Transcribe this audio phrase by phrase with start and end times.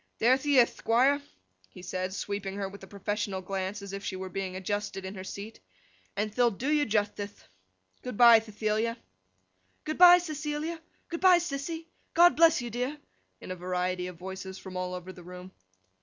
[0.17, 1.21] 'There the ith, Thquire,'
[1.69, 5.13] he said, sweeping her with a professional glance as if she were being adjusted in
[5.13, 5.59] her seat,
[6.17, 7.43] 'and the'll do you juthtithe.
[8.01, 8.97] Good bye, Thethilia!'
[9.83, 11.85] 'Good bye, Cecilia!' 'Good bye, Sissy!'
[12.15, 12.97] 'God bless you, dear!'
[13.41, 15.51] In a variety of voices from all the room.